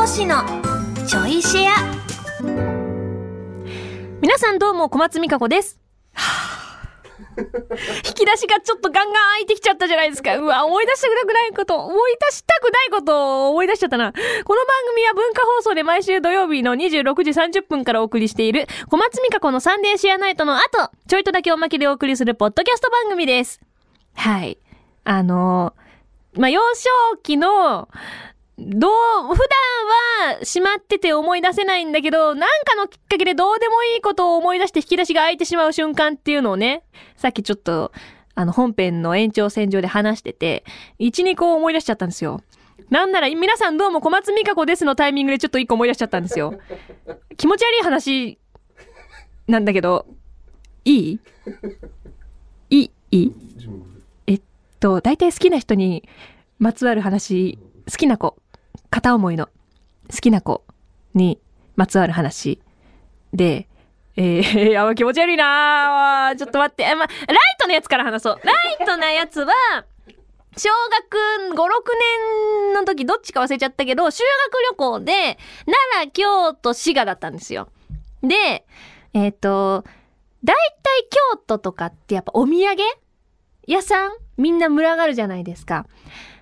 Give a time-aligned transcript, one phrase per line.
[0.00, 0.36] こしの
[1.06, 1.72] ちょいシェア
[4.22, 5.78] 皆さんどうも小松美香子です。
[7.36, 10.38] 引き出しがちょっとガンガン開いてきちゃったじゃないですか。
[10.38, 14.10] うわ、思い出したくないこと、思い出したくないことを思い出しちゃったな。
[14.10, 14.34] この番
[14.94, 23.60] 組は文化放送で毎週土曜日の26時30分からお送りしている小松美香子のサンデーシェアナイトの後、ちょいとだけおまけでお送りするポッドキャスト番組です。
[24.14, 24.56] はい。
[25.04, 25.74] あの
[26.32, 26.88] まあ、幼少
[27.22, 27.90] 期の、
[28.60, 29.34] どう、普段
[30.34, 36.82] は閉まってて思い出せないんだけど、なんかのきっかけでどうでもいいことを思い出して引き出しが開いてしまう瞬間っていうのをね、
[37.16, 37.92] さっきちょっと、
[38.34, 40.64] あの本編の延長線上で話してて、
[40.98, 42.42] 1、2個思い出しちゃったんですよ。
[42.90, 46.58] なんなら、皆さんどうも小松美香子ですのタイミングでちょっと1個思い出しちゃったんですよ。
[47.36, 48.38] 気持ち悪い話、
[49.46, 50.06] なんだけど、
[50.84, 51.20] いい？
[52.70, 52.90] いい？
[53.12, 53.32] いい
[54.26, 54.40] えっ
[54.78, 56.08] と、大体好きな人に
[56.58, 57.58] まつわる話、
[57.90, 58.36] 好きな子、
[58.90, 59.48] 片思いの
[60.10, 60.64] 好きな子
[61.14, 61.38] に
[61.76, 62.60] まつわる話
[63.32, 63.68] で、
[64.16, 66.86] えー、 いや、気持ち悪いな ちょっと待って。
[66.86, 68.40] あま、ライトのやつから話そう。
[68.42, 69.52] ライトなやつは、
[70.56, 70.68] 小
[71.48, 71.58] 学5、6
[72.66, 75.38] 年の時どっちか忘れちゃったけど、修学旅行で、
[75.94, 77.68] 奈良、京都、滋賀だったんですよ。
[78.22, 78.66] で、
[79.14, 79.84] えっ、と、
[80.42, 82.76] 大体京都とかってやっぱお土産
[83.66, 85.86] 屋さんみんな群がるじゃないですか。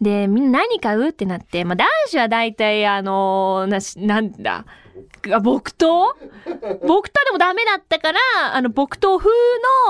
[0.00, 4.64] で、みんな何買うってなって、まあ男子は大体あのなし、なんだ、
[5.32, 6.14] あ木刀？
[6.82, 8.18] 木刀でもダメだったから、
[8.54, 9.30] あの木刀風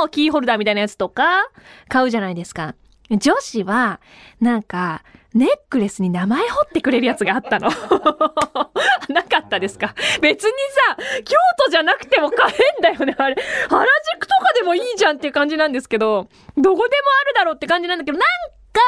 [0.01, 1.49] のキーホルダーみたいなやつとか
[1.89, 2.75] 買うじゃないですか。
[3.11, 4.01] 女子は、
[4.41, 5.03] なんか、
[5.35, 7.71] ネックレスに名前彫ってくれるやつがあったの。
[9.09, 10.53] なかったですか別に
[10.89, 13.37] さ、京都じゃなくても買えんだよね、あれ。
[13.69, 18.29] 原宿とかでもいいじゃんっていう感じなんですけど、どこでもあるだろうって感じなんだけど、なん
[18.73, 18.81] か、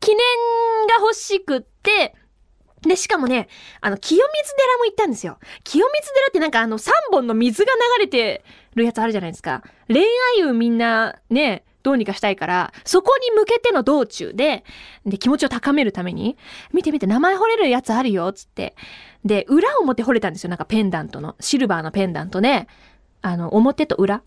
[0.00, 0.18] 記念
[0.86, 2.14] が欲しくって、
[2.82, 3.48] で、しかもね、
[3.80, 5.38] あの、清水寺も行ったんですよ。
[5.62, 9.62] 清水寺ってなんかあの、3本の水が流れてるやつあるじゃないですか。
[9.88, 10.00] 恋
[10.36, 14.64] 愛運みんなね、どうにかしたいから、そこに向けての道中で、
[15.06, 16.36] で、気持ちを高めるために、
[16.72, 18.74] 見て見て、名前彫れるやつあるよ、つって。
[19.24, 20.50] で、裏表彫れたんですよ。
[20.50, 21.36] なんかペンダントの。
[21.40, 22.66] シルバーのペンダントね。
[23.20, 24.22] あの、表と裏。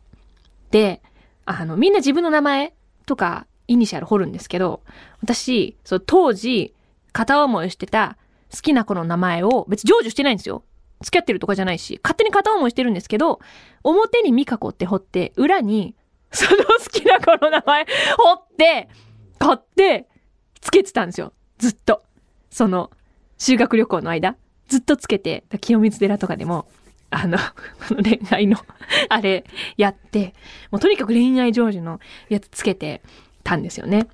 [0.72, 1.02] で、
[1.46, 2.74] あの、みんな自分の名前
[3.06, 4.82] とか、イニシャル彫るんですけど、
[5.22, 6.74] 私、そう、当時、
[7.12, 8.18] 片思いしてた
[8.54, 10.64] 好きな子の名前を、別に成就してないんですよ。
[11.02, 13.40] 付き合ってるとかじゃないし、勝手に片思いしてるんですけど、
[13.84, 15.96] 表にミカコって彫って、裏に、
[16.32, 17.86] その好きな子の名前
[18.18, 18.90] 彫って、
[19.40, 20.08] 買って、
[20.62, 21.34] つけてたんですよ。
[21.58, 22.04] ずっと。
[22.50, 22.92] その、
[23.38, 24.36] 修学旅行の間。
[24.68, 26.68] ずっとつけて、清水寺とかでも、
[27.10, 27.38] あの、
[27.88, 28.58] この恋愛の、
[29.10, 29.46] あれ、
[29.78, 30.34] やって、
[30.72, 32.00] もうとにかく恋愛成就の
[32.30, 33.02] やつつけて
[33.46, 34.08] たんですよね。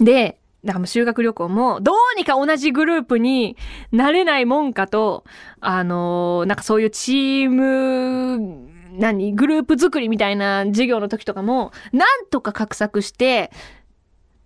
[0.00, 3.56] で、だからもう修学旅行も、どうにか同じグループに
[3.92, 5.24] なれないもんかと、
[5.60, 8.68] あのなんかそういうチーム、
[8.98, 13.52] 何グループ作りみたいな授業の時とかも、なんとか画策して、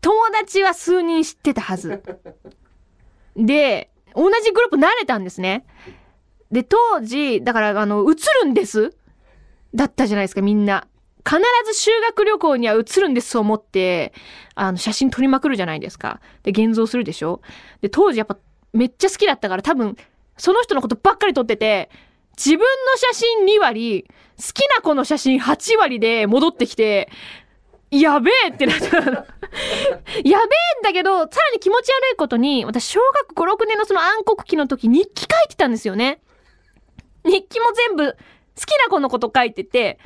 [0.00, 2.02] 友達は数人知ってたはず。
[3.36, 5.64] で、同じグループ慣れたんですね。
[6.50, 8.14] で、当時、だから、あの、映
[8.44, 8.94] るんです
[9.74, 10.86] だったじゃないですか、みんな。
[11.26, 14.12] 必ず修学旅行には映るんですと思って、
[14.54, 16.20] あの、写真撮りまくるじゃないですか。
[16.44, 17.40] で、現像するでしょ
[17.80, 18.38] で、当時やっぱ
[18.72, 19.96] めっちゃ好きだったから多分、
[20.36, 21.90] その人のことばっかり撮ってて、
[22.36, 22.66] 自分の
[23.12, 24.06] 写真2割、
[24.36, 27.08] 好きな子の写真8割で戻ってきて、
[27.90, 29.06] やべえってなったの。
[29.12, 29.24] や
[30.22, 30.44] べえん
[30.82, 36.20] だけど、さらに気持ち悪いことに、私、小学5、6年のその暗黒期の時、日記書いてたんですよね。
[37.24, 38.16] 日記も全部、好
[38.66, 39.98] きな子のこと書いてて、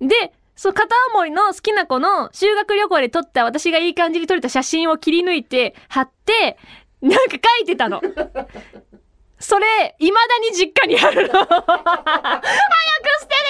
[0.00, 6.58] で、そう、片思いの好きな子の修学旅行で撮った私がいい感じに撮れた写真を切り抜いて、貼って、
[7.00, 8.02] なんか書いてたの。
[9.40, 11.32] それ、未だに実家にあるの。
[11.32, 11.76] 早く捨て
[13.08, 13.46] て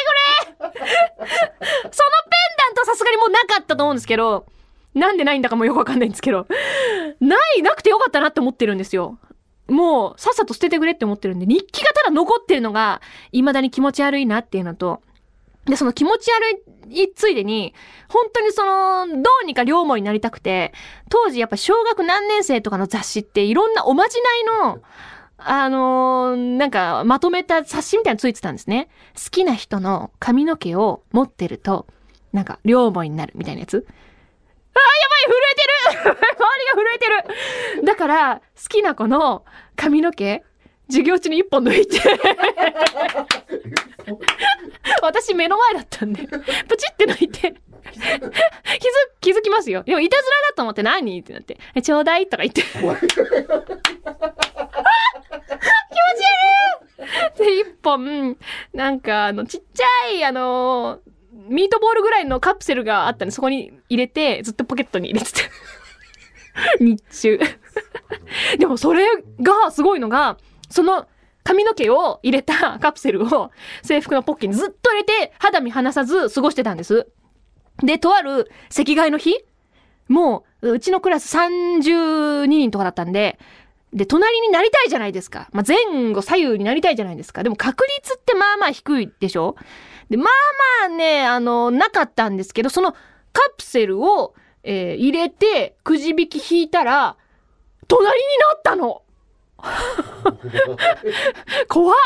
[0.61, 4.47] くれそのペンダントさすがにもうなかったと思うんですけど、
[4.95, 6.47] なんでないんだかもよくわかんないんですけど、
[7.19, 9.19] ない、なくてよかったなって思ってるんですよ。
[9.67, 13.01] もう、さっさと捨ててくれって思ってるんで、日記がただ残ってるのが、
[13.33, 15.03] 未だに気持ち悪いなっていうのと、
[15.67, 17.75] で、その気持ち悪いついでに、
[18.09, 20.73] 本当にその、どうにか両思いになりたくて、
[21.09, 24.83] 当時やっぱ小学何年生とかの雑誌っていろんなおまじないの、
[25.39, 28.89] あのーなんか、まとめた冊子みたいなついてたんですね。
[29.15, 31.87] 好きな人の髪の毛を持ってると、
[32.33, 33.77] なんか、両思いになるみたいなやつ。
[33.77, 33.95] あー、や
[35.09, 35.63] ばい震えて
[36.09, 39.45] る 周りが震えてるだから、好きな子の
[39.77, 40.45] 髪の毛、
[40.89, 42.01] 授業中に一本抜いて、
[45.11, 48.33] 私目の前だったんで、 プチって抜いて、気づ、
[49.21, 49.83] 気づきますよ。
[49.83, 52.63] でも、いたずらだと思って何ってなって、えちょうだいとか言って。
[52.71, 53.03] 気持ち
[57.39, 58.37] 悪い本、
[58.73, 61.01] なんか、あの、ちっちゃい、あの、
[61.49, 65.41] ミートボールぐらいのカプセルがあったんで、そこに入れて、ずっとポケットに入れてて。
[66.81, 67.41] 日中。
[68.59, 69.07] でもそれ
[69.41, 70.37] がすごいのが、
[70.69, 71.07] その
[71.51, 73.51] 髪の毛を入れた カプセルを
[73.83, 77.09] 制服のポッケにずっと入れて肌身離さず過ごしてたんです。
[77.83, 79.35] で、とある席替えの日
[80.09, 83.39] もう、うちのクラス32人とかだったんで、
[83.93, 85.49] で、隣になりたいじゃないですか。
[85.53, 87.43] まあ、前後左右になりたいじゃないですか。
[87.43, 89.57] でも確率ってまあまあ低いでしょ？
[90.11, 90.27] で、まあ
[90.89, 92.99] まあね、あの、なかったんですけど、そのカ
[93.57, 97.17] プセルを、えー入れて、くじ引き引いたら、
[97.89, 98.23] 隣に
[98.53, 99.03] なったの
[101.69, 101.97] 怖っ。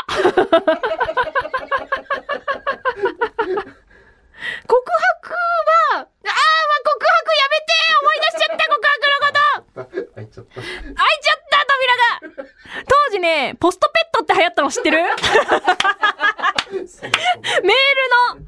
[4.67, 7.71] 告白は、ああ、告白やめて
[8.01, 9.33] 思い出しちゃった告白のこ
[9.73, 10.13] と。
[10.15, 10.55] 開いちゃった。
[10.55, 10.67] 開い
[11.21, 12.03] ちゃった扉が。
[12.87, 14.97] 当時ね、ポストペットって流行ったの知ってる？
[14.97, 15.11] メー
[16.75, 18.45] ルの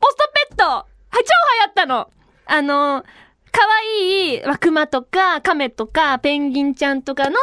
[0.00, 0.64] ポストペット。
[0.64, 1.24] は超流
[1.64, 2.10] 行ったの。
[2.46, 3.04] あの、
[3.56, 3.62] 可
[4.02, 7.38] 愛い、まあ、熊とか、亀とか、ペンギンちゃんとかの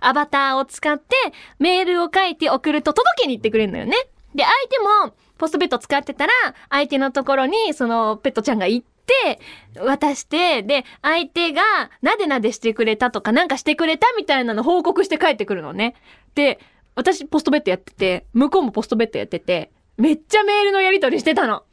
[0.00, 1.14] アバターを使って、
[1.58, 3.94] メールを書いて送ると届けに行ってくれるのよね。
[4.34, 4.78] で、相手
[5.08, 6.32] も、ポストペット使ってたら、
[6.70, 9.40] 相手のところに、その、ペットちゃんが行って、
[9.78, 11.62] 渡して、で、相手が、
[12.00, 15.96] なでなでしてくれたとか、なんかしてくれたみたいなの報告して帰ってくるのね。
[16.34, 16.60] で、
[16.94, 21.64] 私、ポストベッドやってて、向こうもポストベッドやってて、めっちゃメールのやり取りしてたの。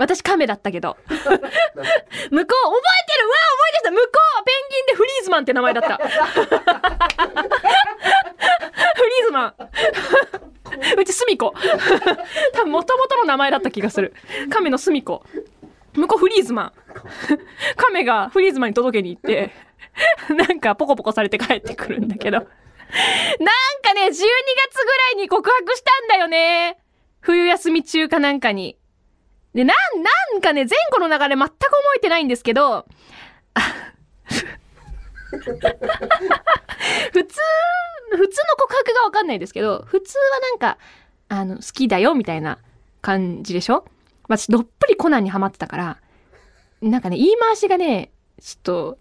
[0.00, 0.96] 私、カメだったけど。
[1.04, 1.60] 向こう、覚えてる？
[1.60, 1.92] うわ、覚
[3.68, 4.04] えてた向こ
[4.40, 5.98] う、ペンギンでフリーズマンって名前だった。
[5.98, 9.54] フリーズマン。
[10.98, 11.52] うち、スミコ。
[12.54, 14.14] 多分、元々の名前だった気がする。
[14.48, 15.22] カメのスミコ。
[15.92, 16.72] 向こう、フリーズマン。
[17.76, 19.50] カメがフリーズマンに届けに行って、
[20.30, 22.38] なんか、ポコポコされて帰ってくるんだけど。
[22.38, 22.54] なんか
[23.94, 24.30] ね、12月ぐら
[25.12, 26.78] いに告白したんだよね。
[27.20, 28.79] 冬休み中かなんかに。
[29.54, 31.58] で、なん、なんかね、前後の流れ全く覚
[31.96, 32.86] えてないんですけど、
[35.30, 35.50] 普通、
[37.12, 40.78] 普通の告白がわかんないですけど、普通はなんか、
[41.28, 42.58] あの、好きだよみたいな
[43.02, 43.84] 感じでしょ？
[44.28, 45.98] 私、どっぷりコナンにハマってたから、
[46.80, 48.10] なんかね、言い回しがね、
[48.40, 48.98] ちょっと、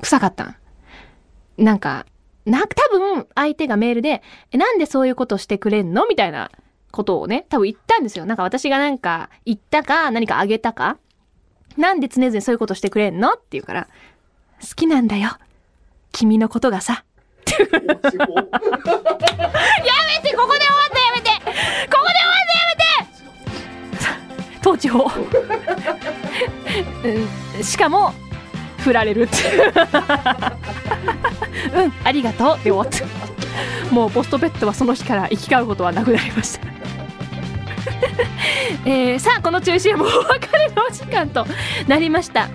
[0.00, 0.58] 臭かった。
[1.56, 2.06] なんか、
[2.44, 6.06] な、多分、相手がメールで、え、なんでそういうことしてくれんの？
[6.06, 6.50] みたいな
[6.96, 8.24] ことをね、多分言ったんですよ。
[8.24, 10.96] なんか私がなんか言ったか、何かあげたか。
[11.76, 13.34] なんで常々そういうことしてくれんの？
[13.34, 13.86] って言うから、
[14.62, 15.36] 好きなんだよ。
[16.12, 17.04] 君のことがさ。
[17.46, 18.06] やめてこ
[20.46, 22.76] こで終わったやめてここで終わったやめ
[23.96, 25.10] て統治法。
[27.04, 27.08] う
[27.60, 28.12] んしかも、
[28.78, 29.72] 振られるっていう。
[31.84, 33.04] うん、ありがとうで終わった。
[33.94, 36.75] もうポストベッドはその日から行き交うことはなくなりました。
[38.86, 41.44] えーさあこの中心もお別れのお時間と
[41.88, 42.48] なりました。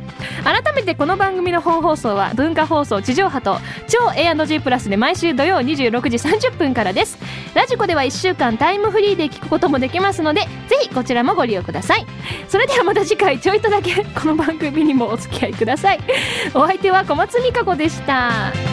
[0.44, 3.58] 改めてこの番組の本放送は文化放送地上波と
[3.88, 7.20] 超 A&G プラスで毎週土曜26時30分からです。
[7.54, 12.06] ラジコでは1週間タイムフリーで聞くこともできますのでぜひこちらもご利用ください。
[12.48, 16.00] それではまた次回ちょいとだけこの番組にもお付き合いください。
[16.54, 18.71] お相手は小松美香子でした。